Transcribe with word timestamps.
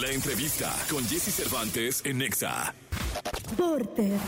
La 0.00 0.10
entrevista 0.10 0.74
con 0.90 1.04
Jesse 1.04 1.32
Cervantes 1.32 2.02
en 2.04 2.18
Nexa. 2.18 2.74
Porter. 3.56 4.18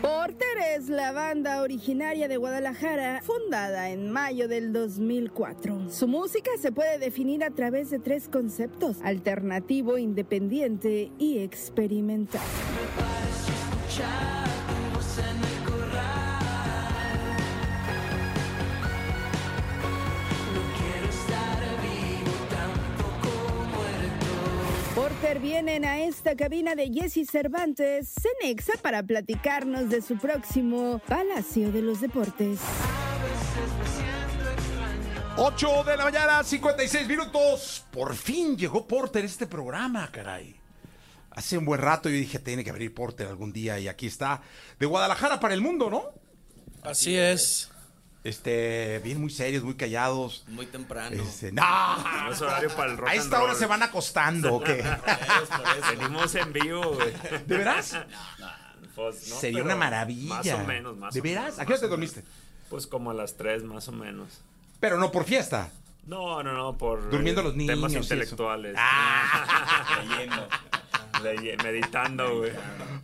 Porter 0.00 0.58
es 0.78 0.88
la 0.88 1.12
banda 1.12 1.60
originaria 1.60 2.26
de 2.26 2.38
Guadalajara, 2.38 3.20
fundada 3.22 3.90
en 3.90 4.10
mayo 4.10 4.48
del 4.48 4.72
2004. 4.72 5.90
Su 5.90 6.08
música 6.08 6.50
se 6.58 6.72
puede 6.72 6.98
definir 6.98 7.44
a 7.44 7.50
través 7.50 7.90
de 7.90 7.98
tres 7.98 8.28
conceptos, 8.28 8.96
alternativo, 9.02 9.98
independiente 9.98 11.12
y 11.18 11.40
experimental. 11.40 12.40
Porter 25.24 25.40
vienen 25.40 25.86
a 25.86 26.00
esta 26.00 26.36
cabina 26.36 26.74
de 26.74 26.90
Jesse 26.92 27.26
Cervantes, 27.26 28.12
Cenexa, 28.20 28.74
para 28.82 29.02
platicarnos 29.02 29.88
de 29.88 30.02
su 30.02 30.18
próximo 30.18 31.00
Palacio 31.08 31.72
de 31.72 31.80
los 31.80 32.02
Deportes. 32.02 32.60
8 35.38 35.84
de 35.84 35.96
la 35.96 36.04
mañana, 36.04 36.44
56 36.44 37.08
minutos. 37.08 37.86
Por 37.90 38.14
fin 38.14 38.54
llegó 38.58 38.86
Porter 38.86 39.24
este 39.24 39.46
programa, 39.46 40.10
caray. 40.12 40.56
Hace 41.30 41.56
un 41.56 41.64
buen 41.64 41.80
rato 41.80 42.10
yo 42.10 42.16
dije, 42.16 42.38
tiene 42.38 42.62
que 42.62 42.68
abrir 42.68 42.92
Porter 42.92 43.26
algún 43.26 43.50
día 43.50 43.78
y 43.78 43.88
aquí 43.88 44.08
está. 44.08 44.42
De 44.78 44.84
Guadalajara 44.84 45.40
para 45.40 45.54
el 45.54 45.62
mundo, 45.62 45.88
¿no? 45.88 46.10
Así 46.82 47.16
es. 47.16 47.70
Este, 48.24 49.00
bien 49.04 49.20
muy 49.20 49.28
serios, 49.30 49.62
muy 49.62 49.74
callados. 49.74 50.44
Muy 50.48 50.64
temprano. 50.66 51.14
Este, 51.22 51.52
¡No! 51.52 51.62
No 52.24 52.32
es 52.32 52.40
horario 52.40 52.70
para 52.74 52.90
el 52.90 52.96
rock 52.96 53.08
A 53.08 53.12
and 53.12 53.20
esta 53.20 53.36
hora 53.42 53.52
roll. 53.52 53.58
se 53.60 53.66
van 53.66 53.82
acostando, 53.82 54.54
¿o 54.54 54.62
qué? 54.62 54.82
Venimos 55.98 56.34
en 56.34 56.52
vivo, 56.54 56.94
güey. 56.94 57.12
¿De 57.46 57.56
veras? 57.58 57.98
Pues, 58.94 59.28
no, 59.28 59.36
Sería 59.36 59.56
pero 59.58 59.66
una 59.66 59.76
maravilla. 59.76 60.36
Más 60.36 60.46
o 60.48 60.58
menos, 60.66 60.96
más 60.96 61.12
¿De 61.14 61.20
o 61.20 61.22
veras? 61.22 61.44
menos, 61.44 61.58
¿A 61.60 61.66
qué 61.66 61.72
hora 61.72 61.80
te 61.80 61.86
o 61.86 61.90
dormiste? 61.90 62.20
menos. 62.22 62.34
Pues 62.70 62.86
como 62.86 63.10
a 63.10 63.14
las 63.14 63.36
3 63.36 63.62
más 63.64 63.88
o 63.88 63.92
menos. 63.92 64.40
Pero 64.80 64.96
no 64.98 65.12
por 65.12 65.24
fiesta. 65.24 65.70
No, 66.06 66.42
no, 66.42 66.52
no, 66.54 66.78
por 66.78 67.10
Durmiendo 67.10 67.40
eh, 67.42 67.44
los 67.44 67.54
niños 67.56 67.76
temas 67.76 67.92
intelectuales. 67.92 68.76
Leyendo. 70.08 70.48
Meditando, 71.62 72.38
güey. 72.38 72.52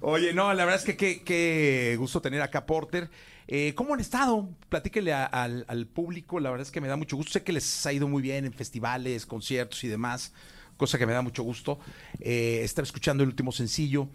Oye, 0.00 0.32
no, 0.32 0.52
la 0.52 0.64
verdad 0.64 0.80
es 0.80 0.84
que 0.86 0.96
qué, 0.96 1.22
qué 1.22 1.96
gusto 1.98 2.20
tener 2.20 2.42
acá 2.42 2.60
a 2.60 2.66
Porter. 2.66 3.10
Eh, 3.46 3.74
¿Cómo 3.74 3.94
han 3.94 4.00
estado? 4.00 4.48
Platíquele 4.68 5.12
a- 5.12 5.24
al, 5.26 5.64
al 5.68 5.86
público, 5.86 6.38
la 6.40 6.50
verdad 6.50 6.66
es 6.66 6.70
que 6.72 6.80
me 6.80 6.88
da 6.88 6.96
mucho 6.96 7.16
gusto. 7.16 7.32
Sé 7.32 7.42
que 7.42 7.52
les 7.52 7.86
ha 7.86 7.92
ido 7.92 8.06
muy 8.08 8.22
bien 8.22 8.44
en 8.44 8.52
festivales, 8.52 9.26
conciertos 9.26 9.82
y 9.84 9.88
demás, 9.88 10.32
cosa 10.76 10.98
que 10.98 11.06
me 11.06 11.12
da 11.12 11.22
mucho 11.22 11.42
gusto. 11.42 11.80
Eh, 12.20 12.60
estaba 12.62 12.84
escuchando 12.84 13.22
el 13.22 13.28
último 13.30 13.52
sencillo, 13.52 14.08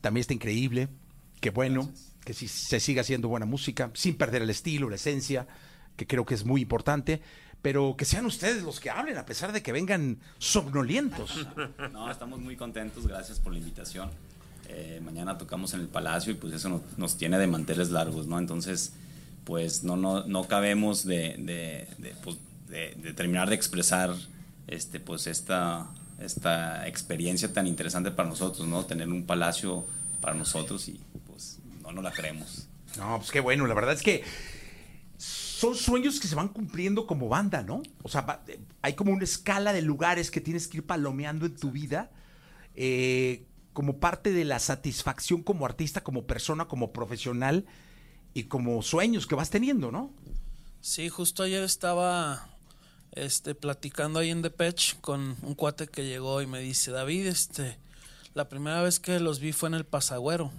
también 0.00 0.22
está 0.22 0.34
increíble, 0.34 0.88
qué 1.40 1.50
bueno, 1.50 1.90
que 2.24 2.34
sí, 2.34 2.48
se 2.48 2.80
siga 2.80 3.02
haciendo 3.02 3.28
buena 3.28 3.46
música, 3.46 3.90
sin 3.94 4.16
perder 4.16 4.42
el 4.42 4.50
estilo, 4.50 4.88
la 4.88 4.96
esencia, 4.96 5.46
que 5.96 6.06
creo 6.06 6.24
que 6.24 6.34
es 6.34 6.44
muy 6.44 6.62
importante, 6.62 7.20
pero 7.62 7.94
que 7.96 8.04
sean 8.04 8.26
ustedes 8.26 8.62
los 8.62 8.80
que 8.80 8.90
hablen, 8.90 9.16
a 9.18 9.24
pesar 9.24 9.52
de 9.52 9.62
que 9.62 9.72
vengan 9.72 10.18
somnolientos. 10.38 11.46
No, 11.92 12.10
estamos 12.10 12.40
muy 12.40 12.56
contentos, 12.56 13.06
gracias 13.06 13.38
por 13.38 13.52
la 13.52 13.58
invitación. 13.58 14.10
Eh, 14.68 15.00
mañana 15.04 15.38
tocamos 15.38 15.74
en 15.74 15.80
el 15.80 15.88
Palacio 15.88 16.32
y 16.32 16.36
pues 16.36 16.52
eso 16.54 16.68
nos, 16.68 16.80
nos 16.96 17.16
tiene 17.18 17.38
de 17.38 17.46
manteles 17.46 17.90
largos, 17.90 18.26
¿no? 18.26 18.38
Entonces, 18.38 18.92
pues 19.44 19.84
no, 19.84 19.96
no, 19.96 20.24
no 20.24 20.44
cabemos 20.48 21.04
de, 21.04 21.36
de, 21.38 21.86
de, 21.98 22.14
pues, 22.22 22.36
de- 22.68 22.94
de 22.96 23.12
terminar 23.12 23.48
de 23.48 23.54
expresar 23.56 24.14
este, 24.68 24.98
pues 25.00 25.26
esta, 25.26 25.88
esta 26.20 26.86
experiencia 26.88 27.52
tan 27.52 27.66
interesante 27.66 28.10
para 28.12 28.28
nosotros, 28.28 28.66
¿no? 28.66 28.84
Tener 28.86 29.08
un 29.08 29.24
palacio 29.26 29.84
para 30.20 30.34
nosotros 30.34 30.88
y 30.88 30.98
pues 31.26 31.58
no 31.82 31.92
nos 31.92 32.02
la 32.04 32.12
creemos. 32.12 32.66
No, 32.96 33.18
pues 33.18 33.30
qué 33.30 33.40
bueno, 33.40 33.66
la 33.66 33.74
verdad 33.74 33.94
es 33.94 34.02
que 34.02 34.22
son 35.62 35.76
sueños 35.76 36.18
que 36.18 36.26
se 36.26 36.34
van 36.34 36.48
cumpliendo 36.48 37.06
como 37.06 37.28
banda, 37.28 37.62
¿no? 37.62 37.84
O 38.02 38.08
sea, 38.08 38.42
eh, 38.48 38.58
hay 38.82 38.94
como 38.94 39.12
una 39.12 39.22
escala 39.22 39.72
de 39.72 39.80
lugares 39.80 40.32
que 40.32 40.40
tienes 40.40 40.66
que 40.66 40.78
ir 40.78 40.86
palomeando 40.86 41.46
en 41.46 41.54
tu 41.54 41.70
vida 41.70 42.10
eh, 42.74 43.46
como 43.72 44.00
parte 44.00 44.32
de 44.32 44.44
la 44.44 44.58
satisfacción 44.58 45.44
como 45.44 45.64
artista, 45.64 46.02
como 46.02 46.26
persona, 46.26 46.64
como 46.64 46.92
profesional 46.92 47.64
y 48.34 48.44
como 48.44 48.82
sueños 48.82 49.28
que 49.28 49.36
vas 49.36 49.50
teniendo, 49.50 49.92
¿no? 49.92 50.10
Sí, 50.80 51.08
justo 51.08 51.44
ayer 51.44 51.62
estaba 51.62 52.48
este, 53.12 53.54
platicando 53.54 54.18
ahí 54.18 54.30
en 54.30 54.42
Depeche 54.42 54.96
con 55.00 55.36
un 55.42 55.54
cuate 55.54 55.86
que 55.86 56.04
llegó 56.04 56.42
y 56.42 56.48
me 56.48 56.58
dice, 56.58 56.90
David, 56.90 57.26
este, 57.26 57.78
la 58.34 58.48
primera 58.48 58.82
vez 58.82 58.98
que 58.98 59.20
los 59.20 59.38
vi 59.38 59.52
fue 59.52 59.68
en 59.68 59.76
el 59.76 59.84
Pasagüero. 59.84 60.50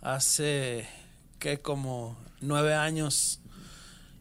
Hace, 0.00 0.86
que 1.40 1.58
Como 1.58 2.16
nueve 2.40 2.72
años. 2.72 3.40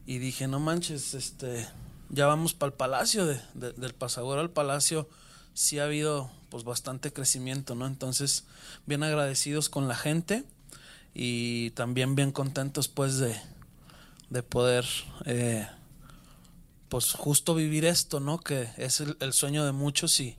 Y 0.05 0.19
dije, 0.19 0.47
no 0.47 0.59
manches, 0.59 1.13
este, 1.13 1.67
ya 2.09 2.27
vamos 2.27 2.53
para 2.53 2.67
el 2.71 2.73
Palacio, 2.73 3.25
de- 3.25 3.41
de- 3.53 3.73
del 3.73 3.93
Pasagüero 3.93 4.41
al 4.41 4.51
Palacio. 4.51 5.09
Sí 5.53 5.79
ha 5.79 5.85
habido, 5.85 6.29
pues, 6.49 6.63
bastante 6.63 7.11
crecimiento, 7.11 7.75
¿no? 7.75 7.87
Entonces, 7.87 8.43
bien 8.85 9.03
agradecidos 9.03 9.69
con 9.69 9.87
la 9.87 9.95
gente 9.95 10.43
y 11.13 11.71
también 11.71 12.15
bien 12.15 12.31
contentos, 12.31 12.87
pues, 12.87 13.17
de, 13.17 13.35
de 14.29 14.43
poder 14.43 14.85
eh, 15.25 15.67
pues 16.89 17.13
justo 17.13 17.55
vivir 17.55 17.85
esto, 17.85 18.19
¿no? 18.19 18.39
Que 18.39 18.69
es 18.77 18.99
el, 18.99 19.17
el 19.19 19.33
sueño 19.33 19.65
de 19.65 19.71
muchos 19.71 20.19
y 20.19 20.37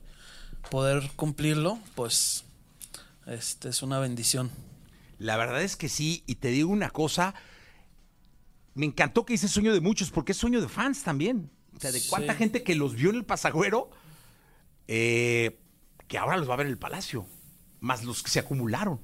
poder 0.70 1.10
cumplirlo, 1.16 1.78
pues 1.94 2.44
este 3.26 3.68
es 3.68 3.82
una 3.82 3.98
bendición. 3.98 4.50
La 5.18 5.36
verdad 5.36 5.62
es 5.62 5.76
que 5.76 5.88
sí, 5.88 6.22
y 6.26 6.36
te 6.36 6.48
digo 6.48 6.70
una 6.70 6.90
cosa, 6.90 7.34
me 8.76 8.86
encantó 8.86 9.26
que 9.26 9.34
hice 9.34 9.48
sueño 9.48 9.72
de 9.74 9.80
muchos, 9.80 10.10
porque 10.10 10.30
es 10.32 10.38
sueño 10.38 10.60
de 10.60 10.68
fans 10.68 11.02
también. 11.02 11.50
O 11.76 11.80
sea, 11.80 11.90
de 11.90 12.00
cuánta 12.08 12.32
Sí. 12.34 12.38
gente 12.38 12.62
que 12.62 12.74
los 12.76 12.94
vio 12.94 13.10
en 13.10 13.16
el 13.16 13.24
pasagüero, 13.24 13.90
eh, 14.88 15.58
que 16.08 16.18
ahora 16.18 16.36
los 16.36 16.48
va 16.48 16.54
a 16.54 16.56
ver 16.58 16.66
en 16.66 16.72
el 16.72 16.78
palacio, 16.78 17.26
más 17.80 18.04
los 18.04 18.22
que 18.22 18.30
se 18.30 18.38
acumularon. 18.38 19.00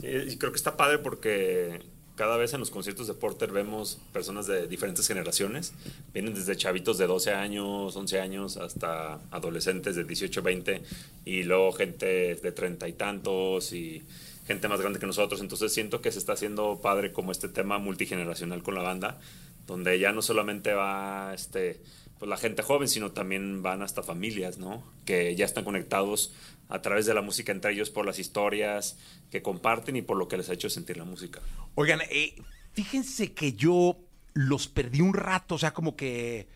Sí, 0.00 0.06
y 0.08 0.36
creo 0.36 0.52
que 0.52 0.56
está 0.56 0.76
padre 0.76 0.98
porque 0.98 1.80
cada 2.16 2.36
vez 2.36 2.52
en 2.54 2.60
los 2.60 2.70
conciertos 2.70 3.06
de 3.06 3.14
Porter 3.14 3.50
vemos 3.52 3.98
personas 4.12 4.46
de 4.46 4.66
diferentes 4.68 5.06
generaciones. 5.06 5.72
Vienen 6.12 6.34
desde 6.34 6.56
chavitos 6.56 6.98
de 6.98 7.06
12 7.06 7.32
años, 7.32 7.94
11 7.96 8.20
años, 8.20 8.56
hasta 8.56 9.20
adolescentes 9.30 9.96
de 9.96 10.04
18, 10.04 10.42
20, 10.42 10.82
y 11.24 11.42
luego 11.44 11.72
gente 11.72 12.34
de 12.36 12.52
treinta 12.52 12.88
y 12.88 12.92
tantos 12.94 13.72
y 13.72 14.02
gente 14.46 14.68
más 14.68 14.80
grande 14.80 14.98
que 14.98 15.06
nosotros. 15.06 15.40
Entonces 15.40 15.72
siento 15.72 16.00
que 16.00 16.12
se 16.12 16.18
está 16.18 16.32
haciendo 16.32 16.80
padre 16.80 17.12
como 17.12 17.32
este 17.32 17.48
tema 17.48 17.78
multigeneracional 17.78 18.62
con 18.62 18.74
la 18.74 18.82
banda, 18.82 19.20
donde 19.66 19.98
ya 19.98 20.12
no 20.12 20.22
solamente 20.22 20.72
va 20.72 21.32
este, 21.34 21.82
pues 22.18 22.28
la 22.28 22.36
gente 22.36 22.62
joven, 22.62 22.88
sino 22.88 23.12
también 23.12 23.62
van 23.62 23.82
hasta 23.82 24.02
familias, 24.02 24.58
¿no? 24.58 24.82
Que 25.04 25.34
ya 25.34 25.44
están 25.44 25.64
conectados 25.64 26.32
a 26.68 26.82
través 26.82 27.06
de 27.06 27.14
la 27.14 27.22
música 27.22 27.52
entre 27.52 27.72
ellos 27.72 27.90
por 27.90 28.06
las 28.06 28.18
historias 28.18 28.96
que 29.30 29.42
comparten 29.42 29.96
y 29.96 30.02
por 30.02 30.16
lo 30.16 30.28
que 30.28 30.36
les 30.36 30.48
ha 30.48 30.54
hecho 30.54 30.70
sentir 30.70 30.96
la 30.96 31.04
música. 31.04 31.40
Oigan, 31.74 32.00
eh, 32.10 32.34
fíjense 32.72 33.32
que 33.32 33.52
yo 33.52 33.98
los 34.34 34.68
perdí 34.68 35.00
un 35.00 35.14
rato, 35.14 35.56
o 35.56 35.58
sea, 35.58 35.72
como 35.72 35.96
que. 35.96 36.48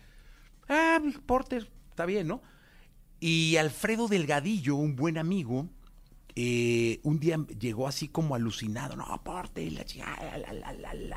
Ah, 0.67 1.01
Porter, 1.25 1.69
está 1.89 2.05
bien, 2.05 2.27
¿no? 2.27 2.41
Y 3.19 3.57
Alfredo 3.57 4.07
Delgadillo, 4.07 4.75
un 4.75 4.95
buen 4.95 5.17
amigo, 5.17 5.67
eh, 6.35 6.99
un 7.03 7.19
día 7.19 7.37
llegó 7.59 7.87
así 7.87 8.07
como 8.07 8.35
alucinado. 8.35 8.95
No, 8.95 9.21
Porter, 9.23 9.71
la 9.71 9.83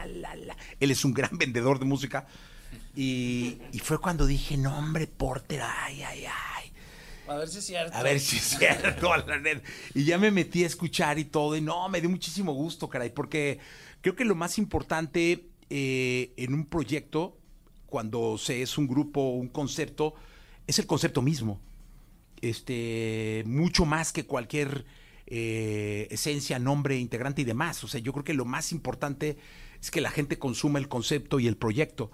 la". 0.07 0.57
Él 0.81 0.91
es 0.91 1.05
un 1.05 1.13
gran 1.15 1.31
vendedor 1.39 1.79
de 1.79 1.85
música. 1.85 2.27
Y, 2.97 3.59
y 3.73 3.79
fue 3.79 3.99
cuando 3.99 4.27
dije, 4.27 4.57
no, 4.57 4.77
hombre, 4.77 5.07
Porter, 5.07 5.63
ay, 5.63 6.03
ay, 6.03 6.25
ay. 6.27 6.73
A 7.27 7.37
ver 7.37 7.49
si 7.49 7.59
es 7.59 7.65
cierto. 7.65 7.97
A 7.97 8.03
ver 8.03 8.21
si 8.21 8.37
es 8.37 8.57
cierto, 8.59 9.13
a 9.13 9.19
la 9.19 9.39
neta. 9.39 9.63
Y 9.95 10.05
ya 10.05 10.19
me 10.19 10.31
metí 10.31 10.65
a 10.65 10.67
escuchar 10.67 11.19
y 11.19 11.25
todo, 11.25 11.57
y 11.57 11.61
no, 11.61 11.89
me 11.89 12.01
dio 12.01 12.11
muchísimo 12.11 12.53
gusto, 12.53 12.89
caray, 12.89 13.11
porque 13.11 13.59
creo 14.01 14.15
que 14.15 14.25
lo 14.25 14.35
más 14.35 14.59
importante 14.59 15.49
eh, 15.71 16.33
en 16.37 16.55
un 16.55 16.67
proyecto, 16.67 17.39
cuando 17.87 18.37
se 18.39 18.63
es 18.63 18.77
un 18.77 18.87
grupo, 18.87 19.31
un 19.31 19.49
concepto, 19.49 20.15
es 20.67 20.79
el 20.79 20.87
concepto 20.87 21.23
mismo. 21.23 21.61
Este, 22.41 23.43
mucho 23.47 23.87
más 23.87 24.13
que 24.13 24.27
cualquier 24.27 24.85
eh, 25.27 26.09
esencia, 26.11 26.59
nombre, 26.59 26.99
integrante 26.99 27.43
y 27.43 27.45
demás. 27.45 27.83
O 27.85 27.89
sea, 27.89 28.01
yo 28.01 28.13
creo 28.13 28.25
que 28.25 28.35
lo 28.35 28.45
más 28.45 28.73
importante 28.73 29.39
es 29.81 29.91
que 29.91 30.01
la 30.01 30.11
gente 30.11 30.39
consuma 30.39 30.79
el 30.79 30.89
concepto 30.89 31.41
y 31.41 31.47
el 31.47 31.57
proyecto. 31.57 32.11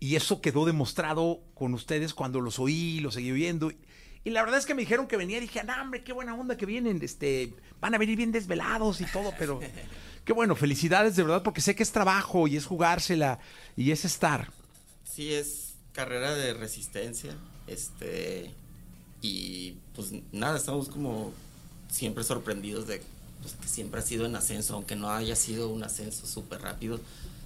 Y 0.00 0.16
eso 0.16 0.40
quedó 0.40 0.64
demostrado 0.64 1.40
con 1.54 1.74
ustedes 1.74 2.14
cuando 2.14 2.40
los 2.40 2.58
oí, 2.58 3.00
los 3.00 3.14
seguí 3.14 3.32
viendo. 3.32 3.72
Y 4.24 4.30
la 4.30 4.42
verdad 4.42 4.58
es 4.58 4.66
que 4.66 4.74
me 4.74 4.82
dijeron 4.82 5.06
que 5.06 5.16
venía 5.16 5.38
y 5.38 5.42
dije, 5.42 5.62
no, 5.64 5.80
hombre, 5.80 6.02
qué 6.02 6.12
buena 6.12 6.34
onda 6.34 6.56
que 6.56 6.66
vienen. 6.66 7.00
Este, 7.02 7.54
van 7.80 7.94
a 7.94 7.98
venir 7.98 8.16
bien 8.16 8.32
desvelados 8.32 9.00
y 9.00 9.06
todo, 9.06 9.32
pero 9.38 9.60
qué 10.24 10.32
bueno, 10.32 10.56
felicidades 10.56 11.16
de 11.16 11.22
verdad, 11.22 11.42
porque 11.42 11.60
sé 11.60 11.74
que 11.74 11.82
es 11.82 11.92
trabajo 11.92 12.48
y 12.48 12.56
es 12.56 12.66
jugársela 12.66 13.38
y 13.76 13.90
es 13.90 14.04
estar. 14.04 14.50
Sí, 15.04 15.32
es 15.32 15.74
carrera 15.92 16.34
de 16.34 16.54
resistencia. 16.54 17.36
Este. 17.66 18.50
Y 19.20 19.78
pues 19.94 20.12
nada, 20.32 20.58
estamos 20.58 20.88
como 20.88 21.32
siempre 21.94 22.24
sorprendidos 22.24 22.88
de 22.88 23.00
pues, 23.40 23.54
que 23.54 23.68
siempre 23.68 24.00
ha 24.00 24.02
sido 24.02 24.26
en 24.26 24.34
ascenso, 24.34 24.74
aunque 24.74 24.96
no 24.96 25.10
haya 25.10 25.36
sido 25.36 25.68
un 25.68 25.84
ascenso 25.84 26.26
súper 26.26 26.60
rápido, 26.60 26.98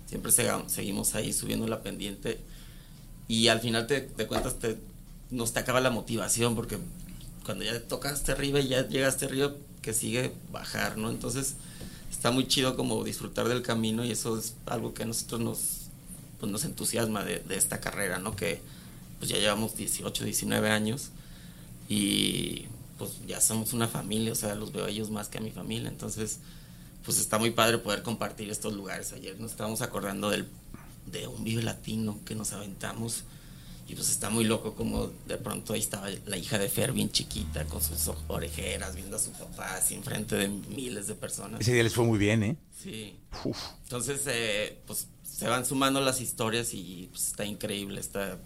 siempre 0.06 0.32
seguimos 0.32 1.14
ahí 1.14 1.32
subiendo 1.32 1.66
la 1.66 1.82
pendiente 1.82 2.40
y 3.28 3.48
al 3.48 3.60
final 3.60 3.86
te, 3.86 4.00
te 4.00 4.26
cuentas, 4.26 4.58
te, 4.58 4.78
nos 5.30 5.52
te 5.52 5.58
acaba 5.58 5.80
la 5.80 5.90
motivación 5.90 6.54
porque 6.54 6.78
cuando 7.44 7.64
ya 7.64 7.78
tocaste 7.80 8.32
arriba 8.32 8.58
y 8.60 8.68
ya 8.68 8.88
llegaste 8.88 9.26
arriba, 9.26 9.52
que 9.82 9.92
sigue 9.92 10.32
bajar, 10.50 10.96
¿no? 10.96 11.10
Entonces 11.10 11.54
está 12.10 12.30
muy 12.30 12.48
chido 12.48 12.74
como 12.74 13.04
disfrutar 13.04 13.48
del 13.48 13.62
camino 13.62 14.04
y 14.04 14.12
eso 14.12 14.38
es 14.38 14.54
algo 14.66 14.94
que 14.94 15.02
a 15.02 15.06
nosotros 15.06 15.40
nos, 15.40 15.58
pues 16.40 16.50
nos 16.50 16.64
entusiasma 16.64 17.22
de, 17.22 17.40
de 17.40 17.56
esta 17.56 17.80
carrera, 17.80 18.18
¿no? 18.18 18.34
Que 18.34 18.60
pues 19.18 19.30
ya 19.30 19.36
llevamos 19.36 19.76
18, 19.76 20.24
19 20.24 20.70
años 20.70 21.10
y 21.88 22.66
pues 22.98 23.12
ya 23.26 23.40
somos 23.40 23.72
una 23.72 23.88
familia, 23.88 24.32
o 24.32 24.34
sea, 24.34 24.54
los 24.54 24.72
veo 24.72 24.86
a 24.86 24.90
ellos 24.90 25.10
más 25.10 25.28
que 25.28 25.38
a 25.38 25.40
mi 25.40 25.50
familia, 25.50 25.88
entonces 25.88 26.40
pues 27.04 27.18
está 27.18 27.38
muy 27.38 27.52
padre 27.52 27.78
poder 27.78 28.02
compartir 28.02 28.50
estos 28.50 28.74
lugares. 28.74 29.12
Ayer 29.12 29.38
nos 29.40 29.52
estábamos 29.52 29.80
acordando 29.80 30.30
del, 30.30 30.46
de 31.06 31.26
un 31.26 31.42
Vive 31.44 31.62
Latino 31.62 32.20
que 32.24 32.34
nos 32.34 32.52
aventamos 32.52 33.24
y 33.88 33.94
pues 33.94 34.10
está 34.10 34.28
muy 34.28 34.44
loco 34.44 34.74
como 34.74 35.10
de 35.26 35.38
pronto 35.38 35.72
ahí 35.72 35.80
estaba 35.80 36.08
la 36.26 36.36
hija 36.36 36.58
de 36.58 36.68
Fer 36.68 36.92
bien 36.92 37.10
chiquita 37.10 37.64
con 37.64 37.82
sus 37.82 38.10
orejeras 38.26 38.94
viendo 38.94 39.16
a 39.16 39.18
su 39.18 39.30
papá 39.30 39.76
así 39.76 39.94
enfrente 39.94 40.36
de 40.36 40.48
miles 40.48 41.06
de 41.06 41.14
personas. 41.14 41.60
Ese 41.60 41.72
día 41.72 41.82
les 41.82 41.94
fue 41.94 42.04
muy 42.04 42.18
bien, 42.18 42.42
¿eh? 42.42 42.56
Sí. 42.76 43.18
Entonces, 43.84 44.20
eh, 44.26 44.78
pues 44.86 45.08
se 45.24 45.48
van 45.48 45.64
sumando 45.64 46.00
las 46.02 46.20
historias 46.20 46.74
y 46.74 47.08
pues, 47.10 47.28
está 47.28 47.46
increíble 47.46 48.00
esta, 48.00 48.38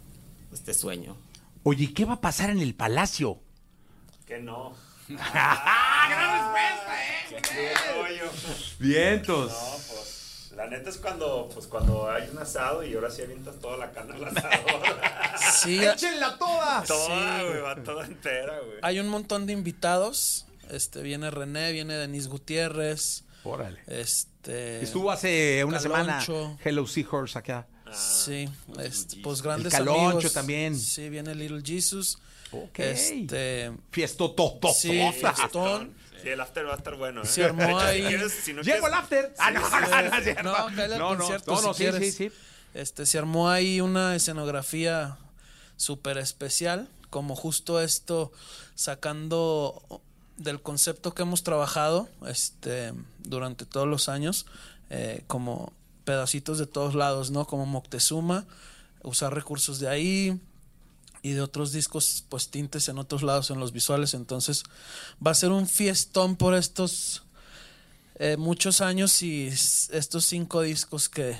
este 0.52 0.74
sueño. 0.74 1.16
Oye, 1.64 1.92
¿qué 1.92 2.04
va 2.04 2.14
a 2.14 2.20
pasar 2.20 2.50
en 2.50 2.60
el 2.60 2.74
palacio? 2.74 3.40
Que 4.32 4.38
no. 4.38 4.74
¡Ah, 5.18 6.06
gran 6.08 6.54
respuesta, 7.36 7.52
eh! 7.54 8.30
Vientos. 8.78 9.52
No, 9.52 9.94
pues, 9.94 10.52
la 10.56 10.66
neta 10.68 10.88
es 10.88 10.96
cuando, 10.96 11.50
pues, 11.52 11.66
cuando 11.66 12.10
hay 12.10 12.30
un 12.32 12.38
asado 12.38 12.82
y 12.82 12.94
ahora 12.94 13.10
sí 13.10 13.20
avientas 13.20 13.56
toda 13.60 13.76
la 13.76 13.90
carne 13.92 14.14
al 14.14 14.24
asado. 14.24 14.52
Sí, 15.62 15.84
¡Échenla 15.84 16.38
toda! 16.38 16.82
toda, 16.84 17.42
güey, 17.42 17.60
va 17.60 17.82
toda 17.82 18.06
entera, 18.06 18.58
güey. 18.60 18.78
hay 18.80 19.00
un 19.00 19.08
montón 19.08 19.44
de 19.44 19.52
invitados. 19.52 20.46
Este, 20.70 21.02
viene 21.02 21.30
René, 21.30 21.72
viene 21.72 21.92
Denise 21.92 22.30
Gutiérrez. 22.30 23.24
Órale. 23.44 23.80
Este. 23.86 24.82
Estuvo 24.82 25.10
hace 25.10 25.62
una 25.64 25.78
semana 25.78 26.20
Caloncho. 26.24 26.58
Hello 26.64 26.86
Seahorse 26.86 27.38
acá. 27.38 27.66
Sí, 27.92 28.48
este, 28.78 29.18
pues 29.22 29.42
grandes 29.42 29.74
El 29.74 29.80
Caloncho 29.80 30.16
amigos. 30.16 30.32
también. 30.32 30.78
Sí, 30.78 31.10
viene 31.10 31.34
Little 31.34 31.60
Jesus. 31.62 32.18
Ok. 32.52 32.78
Este. 32.78 33.72
Fiesto 33.90 34.30
todo. 34.32 34.58
Sí, 34.72 35.00
fiestón. 35.12 35.94
Sí, 36.22 36.28
el 36.28 36.40
after 36.40 36.66
va 36.66 36.74
a 36.74 36.76
estar 36.76 36.94
bueno, 36.96 37.22
¿eh? 37.22 37.26
Se 37.26 37.44
armó 37.44 37.80
Si 37.80 37.86
ahí. 37.86 38.02
quieres- 38.06 38.32
si 38.32 38.52
no 38.52 38.62
Llego 38.62 38.86
quieres- 38.86 38.98
after. 38.98 39.34
Ah, 39.38 39.50
no, 39.50 39.60
no, 39.60 40.42
no. 40.42 40.70
No, 40.70 40.70
no, 40.70 40.98
no, 40.98 41.16
concierto 41.18 41.50
no, 41.52 41.58
si 41.60 41.66
no, 41.66 41.74
sí, 41.74 41.82
quieres. 41.82 42.14
sí, 42.14 42.28
sí. 42.30 42.36
Este, 42.74 43.06
se 43.06 43.18
armó 43.18 43.50
ahí 43.50 43.80
una 43.80 44.14
escenografía 44.14 45.18
súper 45.76 46.18
especial, 46.18 46.88
como 47.10 47.34
justo 47.34 47.80
esto, 47.82 48.30
sacando 48.74 49.82
del 50.36 50.60
concepto 50.62 51.12
que 51.14 51.22
hemos 51.22 51.42
trabajado 51.42 52.08
este, 52.26 52.92
durante 53.20 53.64
todos 53.66 53.86
los 53.88 54.08
años, 54.08 54.46
eh, 54.90 55.22
como 55.26 55.72
pedacitos 56.04 56.58
de 56.58 56.66
todos 56.66 56.94
lados, 56.94 57.30
¿no? 57.30 57.46
Como 57.46 57.66
Moctezuma, 57.66 58.44
usar 59.02 59.34
recursos 59.34 59.78
de 59.80 59.88
ahí 59.88 60.40
y 61.22 61.32
de 61.32 61.40
otros 61.40 61.72
discos, 61.72 62.24
pues 62.28 62.50
tintes 62.50 62.88
en 62.88 62.98
otros 62.98 63.22
lados 63.22 63.50
en 63.50 63.60
los 63.60 63.72
visuales. 63.72 64.14
Entonces, 64.14 64.64
va 65.24 65.30
a 65.30 65.34
ser 65.34 65.50
un 65.50 65.68
fiestón 65.68 66.36
por 66.36 66.54
estos 66.54 67.22
eh, 68.16 68.36
muchos 68.36 68.80
años 68.80 69.22
y 69.22 69.46
estos 69.46 70.24
cinco 70.26 70.62
discos 70.62 71.08
que 71.08 71.38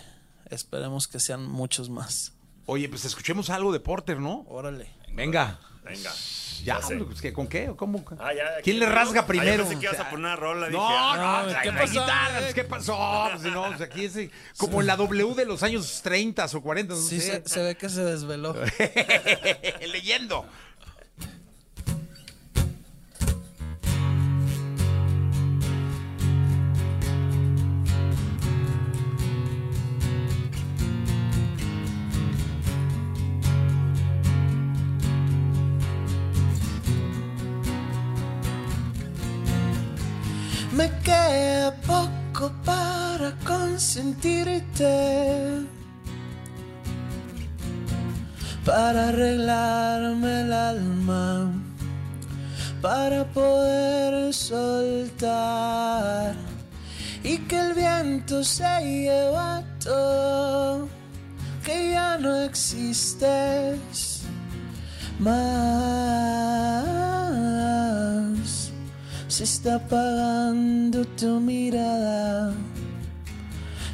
esperemos 0.50 1.08
que 1.08 1.20
sean 1.20 1.46
muchos 1.46 1.90
más. 1.90 2.32
Oye, 2.66 2.88
pues 2.88 3.04
escuchemos 3.04 3.50
algo 3.50 3.72
de 3.72 3.80
Porter, 3.80 4.20
¿no? 4.20 4.44
Órale. 4.48 4.88
Venga. 5.12 5.58
Venga. 5.82 6.12
Ya, 6.64 6.80
sé. 6.80 6.94
pues, 6.96 7.20
¿qué, 7.20 7.32
¿con 7.32 7.48
qué? 7.48 7.68
¿O 7.70 7.76
¿Cómo? 7.76 8.04
Ah, 8.20 8.32
ya, 8.32 8.60
¿Quién 8.62 8.78
le 8.78 8.86
rasga 8.86 9.20
Ah, 9.20 9.22
yo 9.24 9.26
primero? 9.26 9.64
pensé 9.64 9.78
que 9.80 9.84
ibas 9.86 9.94
O 9.94 9.96
sea, 9.96 10.06
a 10.06 10.10
poner 10.10 10.26
una 10.26 10.36
rola. 10.36 10.66
dije, 10.68 10.78
No, 10.78 10.86
ah, 10.88 11.44
no, 11.48 11.48
¿qué 11.60 11.70
¿qué 11.70 11.72
pasó, 11.76 11.92
guitarra? 11.92 12.38
eh? 12.38 12.42
pues, 12.42 12.54
¿Qué 12.54 12.64
pasó? 12.64 13.28
Pues, 13.32 13.42
no, 13.52 13.66
pues, 13.66 13.80
aquí 13.80 14.04
es 14.04 14.16
eh, 14.16 14.30
como 14.58 14.80
en 14.80 14.86
la 14.86 14.96
W 14.96 15.34
de 15.34 15.44
los 15.44 15.62
años 15.64 16.00
30 16.04 16.46
o 16.52 16.60
40, 16.62 16.94
no 16.94 17.00
Sí, 17.00 17.20
sé. 17.20 17.42
se, 17.44 17.48
se 17.48 17.62
ve 17.64 17.74
que 17.74 17.88
se 17.88 18.04
desveló. 18.04 18.54
Leyendo. 19.92 20.46
Para 43.82 44.04
consentirte, 44.04 45.66
para 48.64 49.08
arreglarme 49.08 50.42
el 50.42 50.52
alma, 50.52 51.52
para 52.80 53.24
poder 53.24 54.32
soltar 54.32 55.16
y 57.24 57.38
que 57.38 57.58
el 57.58 57.74
viento 57.74 58.44
se 58.44 58.64
lleva 58.84 59.64
todo, 59.82 60.88
que 61.64 61.90
ya 61.90 62.18
no 62.18 62.36
existes 62.42 64.22
más. 65.18 65.62
Se 69.26 69.44
está 69.44 69.76
apagando 69.76 71.04
tu 71.16 71.40
mirada, 71.40 72.54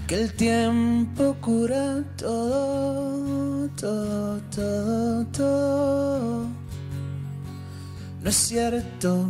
que 0.09 0.15
el 0.15 0.33
tiempo 0.33 1.37
cura 1.39 2.03
todo, 2.17 3.69
todo, 3.79 4.41
todo, 4.51 5.27
todo. 5.27 6.47
No 8.23 8.31
es 8.31 8.35
cierto. 8.35 9.29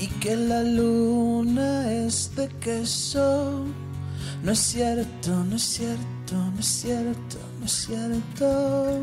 Y 0.00 0.08
que 0.18 0.34
la 0.34 0.62
luna 0.64 1.92
es 1.92 2.34
de 2.34 2.48
queso. 2.58 3.64
No 4.42 4.50
es 4.50 4.58
cierto, 4.58 5.44
no 5.44 5.54
es 5.54 5.62
cierto, 5.62 6.34
no 6.34 6.58
es 6.58 6.66
cierto, 6.66 7.38
no 7.60 7.66
es 7.66 7.72
cierto. 7.72 9.00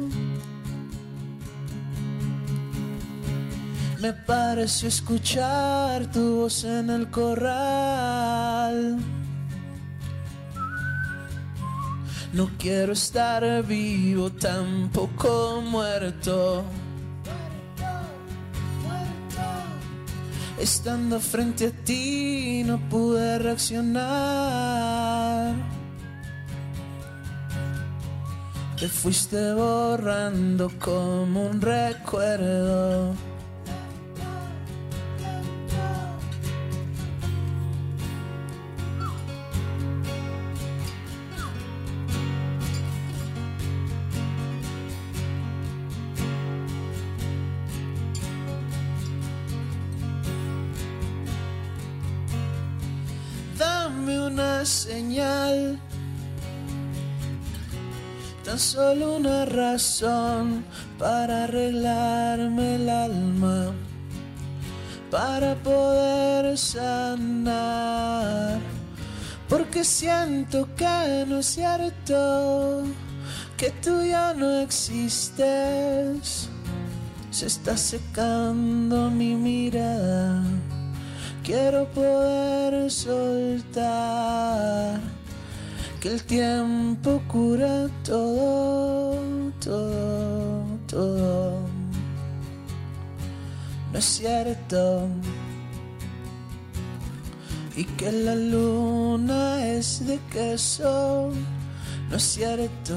Me 4.03 4.11
pareció 4.11 4.89
escuchar 4.89 6.11
tu 6.11 6.41
voz 6.41 6.65
en 6.65 6.89
el 6.89 7.09
corral. 7.09 8.97
No 12.33 12.49
quiero 12.57 12.91
estar 12.91 13.63
vivo, 13.63 14.29
tampoco 14.29 15.61
muerto. 15.61 16.65
Estando 20.59 21.21
frente 21.21 21.67
a 21.67 21.71
ti 21.71 22.61
no 22.65 22.77
pude 22.89 23.39
reaccionar. 23.39 23.95
Te 28.77 28.89
fuiste 28.89 29.53
borrando 29.53 30.69
como 30.77 31.45
un 31.45 31.61
recuerdo. 31.61 33.32
Señal, 54.73 55.79
tan 58.43 58.59
solo 58.59 59.17
una 59.17 59.45
razón 59.45 60.65
para 60.97 61.45
arreglarme 61.45 62.75
el 62.75 62.89
alma, 62.89 63.71
para 65.11 65.55
poder 65.55 66.57
sanar. 66.57 68.59
Porque 69.47 69.83
siento 69.83 70.67
que 70.75 71.25
no 71.27 71.37
es 71.37 71.45
cierto, 71.45 72.83
que 73.55 73.69
tú 73.83 74.03
ya 74.03 74.33
no 74.33 74.61
existes 74.61 76.49
se 77.33 77.47
está 77.47 77.75
secando 77.75 79.09
mi 79.09 79.33
mirada. 79.33 80.43
Quiero 81.43 81.85
poder 81.89 82.89
soltar 82.89 84.97
que 85.99 86.07
el 86.07 86.23
tiempo 86.23 87.21
cura 87.27 87.89
todo, 88.05 89.19
todo, 89.59 90.63
todo. 90.87 91.59
No 93.91 93.99
es 93.99 94.05
cierto. 94.05 95.09
Y 97.75 97.83
que 97.83 98.09
la 98.09 98.35
luna 98.35 99.65
es 99.65 100.07
de 100.07 100.19
queso, 100.31 101.29
no 102.09 102.15
es 102.15 102.23
cierto. 102.23 102.95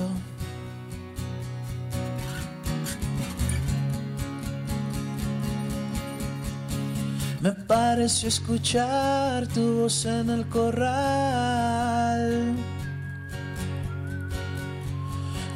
Me 7.46 7.52
pareció 7.52 8.28
escuchar 8.28 9.46
tu 9.46 9.82
voz 9.82 10.04
en 10.04 10.30
el 10.30 10.48
corral. 10.48 12.56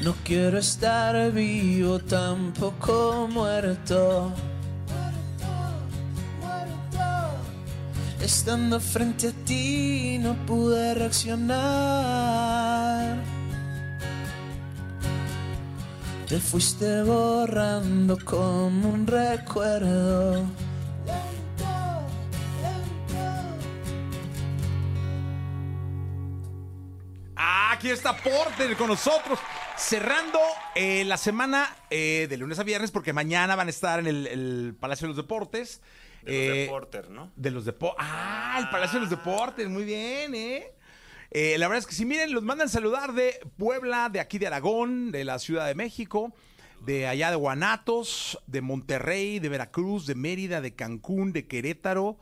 No 0.00 0.14
quiero 0.22 0.58
estar 0.58 1.32
vivo, 1.32 1.98
tampoco 1.98 3.26
muerto. 3.28 4.32
Estando 8.22 8.78
frente 8.78 9.30
a 9.30 9.32
ti 9.44 10.20
no 10.22 10.34
pude 10.46 10.94
reaccionar. 10.94 11.56
Te 16.28 16.38
fuiste 16.38 17.02
borrando 17.02 18.16
como 18.24 18.90
un 18.90 19.08
recuerdo. 19.08 20.69
Aquí 27.80 27.88
está 27.88 28.14
Porter 28.14 28.76
con 28.76 28.88
nosotros, 28.88 29.38
cerrando 29.74 30.38
eh, 30.74 31.02
la 31.06 31.16
semana 31.16 31.74
eh, 31.88 32.26
de 32.28 32.36
lunes 32.36 32.58
a 32.58 32.62
viernes, 32.62 32.90
porque 32.90 33.14
mañana 33.14 33.56
van 33.56 33.68
a 33.68 33.70
estar 33.70 34.00
en 34.00 34.06
el, 34.06 34.26
el 34.26 34.76
Palacio 34.78 35.06
de 35.06 35.08
los 35.08 35.16
Deportes. 35.16 35.80
De 36.22 36.30
los 36.30 36.42
de 36.56 36.64
Eh, 36.64 36.68
Porter, 36.68 37.08
¿no? 37.08 37.32
De 37.36 37.50
los 37.50 37.64
deportes. 37.64 38.04
Ah, 38.06 38.58
el 38.60 38.68
Palacio 38.68 38.98
de 38.98 39.06
los 39.06 39.10
Deportes, 39.10 39.66
muy 39.70 39.84
bien, 39.84 40.34
¿eh? 40.34 40.74
Eh, 41.30 41.56
La 41.56 41.68
verdad 41.68 41.78
es 41.78 41.86
que 41.86 41.94
si 41.94 42.04
miren, 42.04 42.34
los 42.34 42.42
mandan 42.42 42.68
saludar 42.68 43.14
de 43.14 43.40
Puebla, 43.56 44.10
de 44.10 44.20
aquí 44.20 44.38
de 44.38 44.48
Aragón, 44.48 45.10
de 45.10 45.24
la 45.24 45.38
Ciudad 45.38 45.66
de 45.66 45.74
México, 45.74 46.34
de 46.84 47.06
allá 47.08 47.30
de 47.30 47.36
Guanatos, 47.36 48.38
de 48.46 48.60
Monterrey, 48.60 49.38
de 49.38 49.48
Veracruz, 49.48 50.04
de 50.04 50.16
Mérida, 50.16 50.60
de 50.60 50.74
Cancún, 50.74 51.32
de 51.32 51.46
Querétaro. 51.46 52.18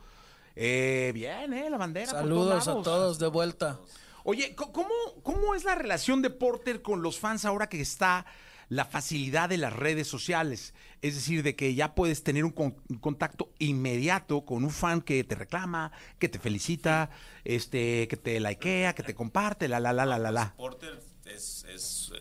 Eh, 0.55 1.11
bien, 1.13 1.51
¿eh? 1.51 1.69
La 1.69 1.75
bandera. 1.77 2.11
por 2.11 2.21
Saludos 2.21 2.67
a 2.69 2.81
todos 2.81 3.19
de 3.19 3.27
vuelta. 3.27 3.77
Oye, 4.23 4.55
¿cómo, 4.55 4.89
¿cómo 5.23 5.55
es 5.55 5.63
la 5.63 5.75
relación 5.75 6.21
de 6.21 6.29
Porter 6.29 6.81
con 6.81 7.01
los 7.01 7.19
fans 7.19 7.45
ahora 7.45 7.67
que 7.69 7.81
está 7.81 8.25
la 8.67 8.85
facilidad 8.85 9.49
de 9.49 9.57
las 9.57 9.73
redes 9.73 10.07
sociales? 10.07 10.73
Es 11.01 11.15
decir, 11.15 11.43
de 11.43 11.55
que 11.55 11.73
ya 11.75 11.95
puedes 11.95 12.23
tener 12.23 12.43
un, 12.43 12.51
con- 12.51 12.75
un 12.89 12.97
contacto 12.97 13.51
inmediato 13.59 14.45
con 14.45 14.63
un 14.65 14.69
fan 14.71 15.01
que 15.01 15.23
te 15.23 15.35
reclama, 15.35 15.91
que 16.19 16.27
te 16.29 16.39
felicita, 16.39 17.09
este, 17.45 18.07
que 18.09 18.17
te 18.17 18.39
likea, 18.39 18.93
que 18.93 19.03
te 19.03 19.15
comparte, 19.15 19.67
la, 19.69 19.79
la, 19.79 19.93
la, 19.93 20.05
la, 20.05 20.17
la, 20.19 20.31
la. 20.31 20.53
Porter 20.57 20.99
es, 21.25 21.65
es- 21.73 22.11